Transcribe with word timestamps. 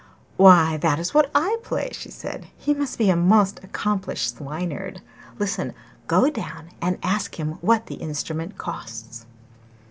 'Why, 0.35 0.77
that 0.77 0.97
is 0.97 1.13
what 1.13 1.29
I 1.35 1.57
play!' 1.61 1.91
she 1.91 2.09
said. 2.09 2.47
'He 2.57 2.73
must 2.73 2.97
be 2.97 3.11
a 3.11 3.15
most 3.15 3.63
accomplished 3.63 4.35
Swineherd! 4.35 4.99
Listen! 5.37 5.75
Go 6.07 6.27
down 6.31 6.69
and 6.81 6.97
ask 7.03 7.39
him 7.39 7.59
what 7.61 7.85
the 7.85 7.97
instrument 8.01 8.57
costs. 8.57 9.27